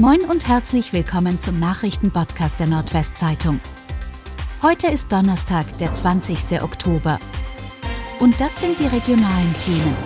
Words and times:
Moin 0.00 0.22
und 0.22 0.48
herzlich 0.48 0.92
willkommen 0.92 1.38
zum 1.38 1.60
Nachrichtenpodcast 1.60 2.58
der 2.58 2.66
Nordwestzeitung. 2.66 3.60
Heute 4.60 4.88
ist 4.88 5.12
Donnerstag, 5.12 5.78
der 5.78 5.94
20. 5.94 6.60
Oktober. 6.62 7.20
Und 8.18 8.40
das 8.40 8.58
sind 8.58 8.80
die 8.80 8.88
regionalen 8.88 9.54
Themen. 9.56 9.96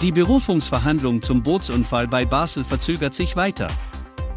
Die 0.00 0.12
Berufungsverhandlung 0.12 1.20
zum 1.20 1.42
Bootsunfall 1.42 2.06
bei 2.06 2.24
Basel 2.24 2.62
verzögert 2.62 3.14
sich 3.14 3.34
weiter. 3.34 3.66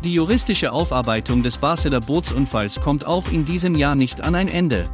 Die 0.04 0.16
juristische 0.16 0.72
Aufarbeitung 0.72 1.44
des 1.44 1.60
Basler 1.60 2.00
Bootsunfalls 2.00 2.82
kommt 2.82 3.06
auch 3.06 3.32
in 3.32 3.46
diesem 3.46 3.76
Jahr 3.76 3.94
nicht 3.94 4.22
an 4.22 4.34
ein 4.34 4.48
Ende. 4.48 4.90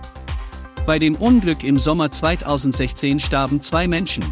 Bei 0.86 1.00
dem 1.00 1.16
Unglück 1.16 1.64
im 1.64 1.78
Sommer 1.78 2.12
2016 2.12 3.22
starben 3.22 3.62
zwei 3.62 3.88
Menschen. 3.88 4.26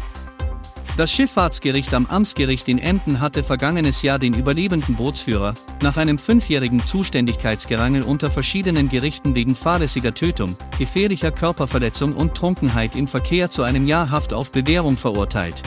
Das 0.96 1.12
Schifffahrtsgericht 1.12 1.92
am 1.92 2.06
Amtsgericht 2.06 2.68
in 2.68 2.78
Emden 2.78 3.20
hatte 3.20 3.44
vergangenes 3.44 4.00
Jahr 4.00 4.18
den 4.18 4.32
überlebenden 4.32 4.94
Bootsführer 4.94 5.52
nach 5.82 5.98
einem 5.98 6.16
fünfjährigen 6.16 6.86
Zuständigkeitsgerangel 6.86 8.02
unter 8.02 8.30
verschiedenen 8.30 8.88
Gerichten 8.88 9.34
wegen 9.34 9.54
fahrlässiger 9.54 10.14
Tötung, 10.14 10.56
gefährlicher 10.78 11.32
Körperverletzung 11.32 12.14
und 12.16 12.34
Trunkenheit 12.34 12.96
im 12.96 13.08
Verkehr 13.08 13.50
zu 13.50 13.62
einem 13.62 13.86
Jahr 13.86 14.10
Haft 14.10 14.32
auf 14.32 14.50
Bewährung 14.50 14.96
verurteilt. 14.96 15.62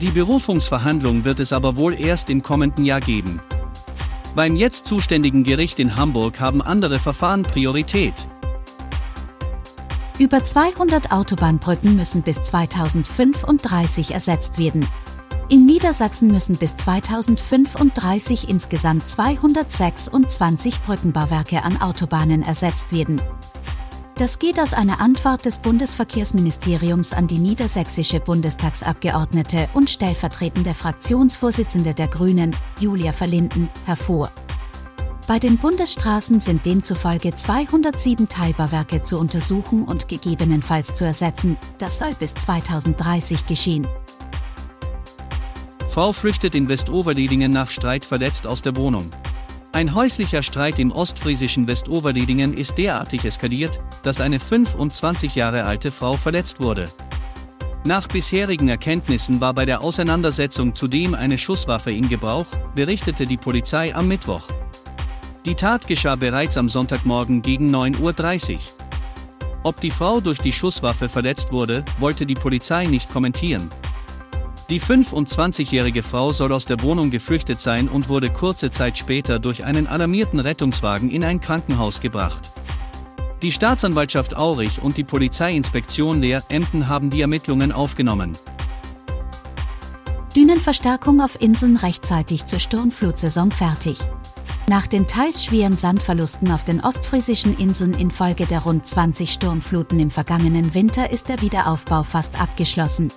Die 0.00 0.10
Berufungsverhandlung 0.10 1.26
wird 1.26 1.38
es 1.40 1.52
aber 1.52 1.76
wohl 1.76 1.92
erst 2.00 2.30
im 2.30 2.42
kommenden 2.42 2.86
Jahr 2.86 3.00
geben. 3.00 3.42
Beim 4.34 4.56
jetzt 4.56 4.86
zuständigen 4.86 5.44
Gericht 5.44 5.78
in 5.78 5.96
Hamburg 5.96 6.40
haben 6.40 6.62
andere 6.62 6.98
Verfahren 6.98 7.42
Priorität. 7.42 8.26
Über 10.20 10.44
200 10.44 11.12
Autobahnbrücken 11.12 11.96
müssen 11.96 12.20
bis 12.20 12.42
2035 12.42 14.12
ersetzt 14.12 14.58
werden. 14.58 14.86
In 15.48 15.64
Niedersachsen 15.64 16.28
müssen 16.28 16.56
bis 16.56 16.76
2035 16.76 18.50
insgesamt 18.50 19.08
226 19.08 20.82
Brückenbauwerke 20.82 21.62
an 21.62 21.80
Autobahnen 21.80 22.42
ersetzt 22.42 22.92
werden. 22.92 23.18
Das 24.16 24.38
geht 24.38 24.60
aus 24.60 24.74
einer 24.74 25.00
Antwort 25.00 25.46
des 25.46 25.58
Bundesverkehrsministeriums 25.60 27.14
an 27.14 27.26
die 27.26 27.38
niedersächsische 27.38 28.20
Bundestagsabgeordnete 28.20 29.70
und 29.72 29.88
stellvertretende 29.88 30.74
Fraktionsvorsitzende 30.74 31.94
der 31.94 32.08
Grünen, 32.08 32.54
Julia 32.78 33.12
Verlinden, 33.12 33.70
hervor. 33.86 34.30
Bei 35.30 35.38
den 35.38 35.58
Bundesstraßen 35.58 36.40
sind 36.40 36.66
demzufolge 36.66 37.32
207 37.32 38.28
Teilbauwerke 38.28 39.02
zu 39.02 39.16
untersuchen 39.16 39.84
und 39.84 40.08
gegebenenfalls 40.08 40.96
zu 40.96 41.04
ersetzen. 41.04 41.56
Das 41.78 42.00
soll 42.00 42.16
bis 42.18 42.34
2030 42.34 43.46
geschehen. 43.46 43.86
Frau 45.88 46.12
flüchtet 46.12 46.56
in 46.56 46.68
Westoverledingen 46.68 47.52
nach 47.52 47.70
Streit 47.70 48.04
verletzt 48.04 48.44
aus 48.44 48.62
der 48.62 48.74
Wohnung. 48.74 49.08
Ein 49.70 49.94
häuslicher 49.94 50.42
Streit 50.42 50.80
im 50.80 50.90
ostfriesischen 50.90 51.68
Westoverledingen 51.68 52.52
ist 52.52 52.76
derartig 52.76 53.24
eskaliert, 53.24 53.80
dass 54.02 54.20
eine 54.20 54.40
25 54.40 55.36
Jahre 55.36 55.64
alte 55.64 55.92
Frau 55.92 56.14
verletzt 56.14 56.58
wurde. 56.58 56.90
Nach 57.84 58.08
bisherigen 58.08 58.68
Erkenntnissen 58.68 59.40
war 59.40 59.54
bei 59.54 59.64
der 59.64 59.80
Auseinandersetzung 59.80 60.74
zudem 60.74 61.14
eine 61.14 61.38
Schusswaffe 61.38 61.92
in 61.92 62.08
Gebrauch, 62.08 62.46
berichtete 62.74 63.26
die 63.26 63.36
Polizei 63.36 63.94
am 63.94 64.08
Mittwoch. 64.08 64.42
Die 65.46 65.54
Tat 65.54 65.86
geschah 65.86 66.16
bereits 66.16 66.58
am 66.58 66.68
Sonntagmorgen 66.68 67.40
gegen 67.40 67.74
9.30 67.74 68.54
Uhr. 68.54 68.60
Ob 69.62 69.80
die 69.80 69.90
Frau 69.90 70.20
durch 70.20 70.38
die 70.38 70.52
Schusswaffe 70.52 71.08
verletzt 71.08 71.50
wurde, 71.50 71.82
wollte 71.98 72.26
die 72.26 72.34
Polizei 72.34 72.84
nicht 72.84 73.10
kommentieren. 73.10 73.70
Die 74.68 74.80
25-jährige 74.80 76.02
Frau 76.02 76.32
soll 76.32 76.52
aus 76.52 76.66
der 76.66 76.82
Wohnung 76.82 77.10
geflüchtet 77.10 77.58
sein 77.58 77.88
und 77.88 78.10
wurde 78.10 78.28
kurze 78.30 78.70
Zeit 78.70 78.98
später 78.98 79.38
durch 79.38 79.64
einen 79.64 79.86
alarmierten 79.86 80.40
Rettungswagen 80.40 81.10
in 81.10 81.24
ein 81.24 81.40
Krankenhaus 81.40 82.00
gebracht. 82.00 82.50
Die 83.40 83.50
Staatsanwaltschaft 83.50 84.36
Aurich 84.36 84.82
und 84.82 84.98
die 84.98 85.04
Polizeiinspektion 85.04 86.20
Leer 86.20 86.44
Emden 86.50 86.88
haben 86.88 87.08
die 87.08 87.22
Ermittlungen 87.22 87.72
aufgenommen. 87.72 88.36
Dünenverstärkung 90.36 91.22
auf 91.22 91.40
Inseln 91.40 91.76
rechtzeitig 91.76 92.44
zur 92.44 92.60
Sturmflutsaison 92.60 93.50
fertig. 93.50 93.98
Nach 94.70 94.86
den 94.86 95.08
teils 95.08 95.44
schweren 95.44 95.76
Sandverlusten 95.76 96.52
auf 96.52 96.62
den 96.62 96.80
ostfriesischen 96.80 97.58
Inseln 97.58 97.92
infolge 97.92 98.46
der 98.46 98.60
rund 98.60 98.86
20 98.86 99.32
Sturmfluten 99.32 99.98
im 99.98 100.12
vergangenen 100.12 100.74
Winter 100.74 101.10
ist 101.10 101.28
der 101.28 101.42
Wiederaufbau 101.42 102.04
fast 102.04 102.40
abgeschlossen. 102.40 103.10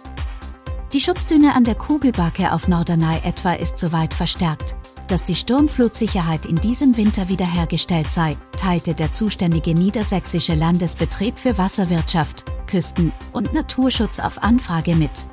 Die 0.94 1.00
Schutzdüne 1.00 1.54
an 1.54 1.64
der 1.64 1.76
Kugelbacke 1.76 2.52
auf 2.52 2.68
Norderney 2.68 3.20
etwa 3.24 3.54
ist 3.54 3.78
soweit 3.78 4.16
verstärkt, 4.16 4.76
dass 5.08 5.26
die 5.26 5.36
Sturmflutsicherheit 5.36 6.48
in 6.48 6.56
diesem 6.56 6.98
Winter 6.98 7.30
wiederhergestellt 7.30 8.12
sei, 8.12 8.36
teilte 8.58 8.96
der 8.96 9.14
zuständige 9.14 9.76
niedersächsische 9.76 10.56
Landesbetrieb 10.56 11.38
für 11.38 11.56
Wasserwirtschaft, 11.60 12.46
Küsten- 12.66 13.12
und 13.32 13.54
Naturschutz 13.54 14.20
auf 14.20 14.42
Anfrage 14.42 14.96
mit. 14.96 15.28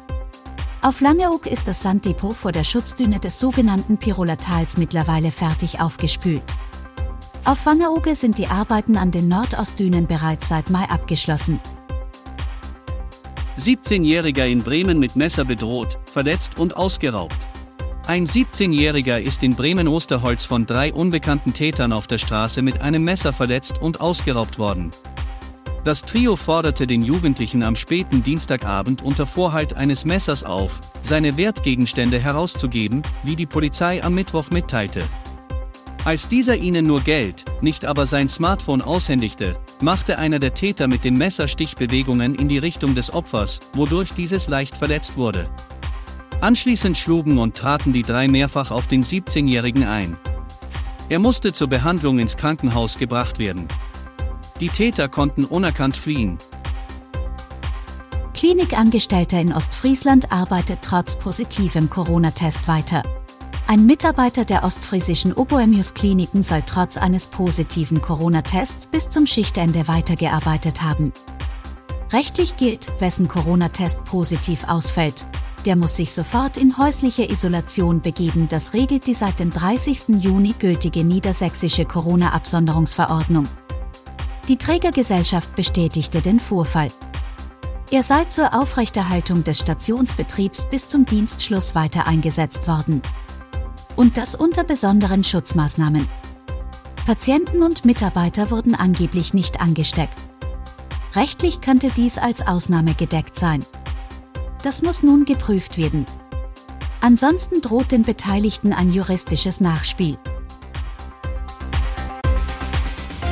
Auf 0.83 1.03
Langeoog 1.03 1.45
ist 1.47 1.69
das 1.69 1.83
Sanddepot 1.83 2.35
vor 2.35 2.53
der 2.53 2.65
Schutzdüne 2.65 3.21
des 3.21 3.39
sogenannten 3.39 3.99
Pirolatals 3.99 4.79
mittlerweile 4.79 5.31
fertig 5.31 5.79
aufgespült. 5.79 6.43
Auf 7.45 7.67
Wangerooge 7.67 8.15
sind 8.15 8.39
die 8.39 8.47
Arbeiten 8.47 8.97
an 8.97 9.11
den 9.11 9.29
Nordostdünen 9.29 10.07
bereits 10.07 10.49
seit 10.49 10.71
Mai 10.71 10.85
abgeschlossen. 10.85 11.61
17-Jähriger 13.59 14.47
in 14.47 14.63
Bremen 14.63 14.99
mit 14.99 15.17
Messer 15.17 15.45
bedroht, 15.45 15.99
verletzt 16.07 16.59
und 16.59 16.79
ausgeraubt. 16.79 17.37
Ein 18.07 18.25
17-Jähriger 18.25 19.19
ist 19.21 19.43
in 19.43 19.57
Bremen-Osterholz 19.57 20.47
von 20.47 20.65
drei 20.65 20.95
unbekannten 20.95 21.53
Tätern 21.53 21.93
auf 21.93 22.07
der 22.07 22.17
Straße 22.17 22.63
mit 22.63 22.81
einem 22.81 23.05
Messer 23.05 23.35
verletzt 23.35 23.83
und 23.83 24.01
ausgeraubt 24.01 24.59
worden. 24.59 24.93
Das 25.83 26.03
Trio 26.03 26.37
forderte 26.37 26.87
den 26.87 27.01
Jugendlichen 27.01 27.63
am 27.63 27.75
späten 27.75 28.23
Dienstagabend 28.23 29.03
unter 29.03 29.27
Vorhalt 29.27 29.75
eines 29.75 30.05
Messers 30.05 30.45
auf, 30.45 30.81
seine 31.03 31.39
Wertgegenstände 31.39 32.19
herauszugeben, 32.19 33.01
wie 33.23 33.35
die 33.35 33.47
Polizei 33.47 34.05
am 34.05 34.15
Mittwoch 34.15 34.51
mitteilte. 34.51 35.03
Als 36.05 36.29
dieser 36.29 36.57
ihnen 36.57 36.87
nur 36.87 37.01
Geld, 37.01 37.47
nicht 37.63 37.87
aber 37.87 38.05
sein 38.05 38.29
Smartphone 38.29 38.83
aushändigte, 38.83 39.57
machte 39.81 40.19
einer 40.19 40.39
der 40.39 40.53
Täter 40.53 40.87
mit 40.87 41.03
dem 41.05 41.17
Messer 41.17 41.49
Stichbewegungen 41.49 42.35
in 42.35 42.49
die 42.49 42.59
Richtung 42.59 42.95
des 42.95 43.13
Opfers, 43.13 43.61
wodurch 43.73 44.13
dieses 44.13 44.49
leicht 44.49 44.77
verletzt 44.77 45.17
wurde. 45.17 45.49
Anschließend 46.43 46.97
schlugen 46.99 47.39
und 47.39 47.57
traten 47.57 47.95
die 47.95 48.03
drei 48.03 48.29
mehrfach 48.29 48.71
auf 48.71 48.87
den 48.87 49.03
17-Jährigen 49.03 49.85
ein. 49.85 50.19
Er 51.09 51.19
musste 51.19 51.55
zur 51.55 51.69
Behandlung 51.69 52.19
ins 52.19 52.37
Krankenhaus 52.37 52.99
gebracht 52.99 53.39
werden. 53.39 53.67
Die 54.61 54.69
Täter 54.69 55.09
konnten 55.09 55.45
unerkannt 55.45 55.97
fliehen. 55.97 56.37
Klinikangestellter 58.35 59.41
in 59.41 59.53
Ostfriesland 59.53 60.31
arbeitet 60.31 60.81
trotz 60.83 61.17
positivem 61.17 61.89
Corona-Test 61.89 62.69
weiter. 62.69 63.03
Ein 63.67 63.87
Mitarbeiter 63.87 64.45
der 64.45 64.65
ostfriesischen 64.65 65.33
Oboemius 65.33 65.95
Kliniken 65.95 66.43
soll 66.43 66.63
trotz 66.67 66.97
eines 66.97 67.29
positiven 67.29 68.03
Corona-Tests 68.03 68.87
bis 68.89 69.09
zum 69.09 69.27
Schichtende 69.27 69.89
weitergearbeitet 69.89 70.83
haben. 70.83 71.13
Rechtlich 72.13 72.57
gilt, 72.57 72.89
wessen 73.01 73.29
Corona-Test 73.29 74.05
positiv 74.05 74.65
ausfällt. 74.69 75.25
Der 75.65 75.77
muss 75.77 75.97
sich 75.97 76.13
sofort 76.13 76.57
in 76.57 76.77
häusliche 76.79 77.31
Isolation 77.31 78.01
begeben, 78.01 78.49
das 78.49 78.73
regelt 78.75 79.07
die 79.07 79.15
seit 79.15 79.39
dem 79.39 79.51
30. 79.53 80.21
Juni 80.21 80.55
gültige 80.59 81.05
niedersächsische 81.05 81.85
Corona-Absonderungsverordnung. 81.85 83.47
Die 84.51 84.57
Trägergesellschaft 84.57 85.55
bestätigte 85.55 86.21
den 86.21 86.41
Vorfall. 86.41 86.89
Er 87.93 88.03
sei 88.03 88.25
zur 88.25 88.53
Aufrechterhaltung 88.53 89.45
des 89.45 89.61
Stationsbetriebs 89.61 90.69
bis 90.69 90.89
zum 90.89 91.05
Dienstschluss 91.05 91.77
weiter 91.77 92.09
eingesetzt 92.09 92.67
worden. 92.67 93.01
Und 93.95 94.17
das 94.17 94.35
unter 94.35 94.65
besonderen 94.65 95.23
Schutzmaßnahmen. 95.23 96.05
Patienten 97.07 97.63
und 97.63 97.85
Mitarbeiter 97.85 98.51
wurden 98.51 98.75
angeblich 98.75 99.35
nicht 99.35 99.61
angesteckt. 99.61 100.19
Rechtlich 101.15 101.61
könnte 101.61 101.93
dies 101.97 102.19
als 102.19 102.45
Ausnahme 102.45 102.95
gedeckt 102.95 103.37
sein. 103.37 103.65
Das 104.65 104.83
muss 104.83 105.05
nun 105.05 105.27
geprüft 105.27 105.79
werden. 105.79 106.07
Ansonsten 107.01 107.61
droht 107.61 107.93
den 107.93 108.03
Beteiligten 108.03 108.73
ein 108.73 108.93
juristisches 108.93 109.61
Nachspiel. 109.61 110.19